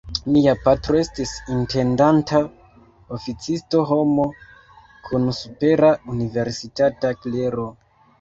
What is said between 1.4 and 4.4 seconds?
intendanta oficisto, homo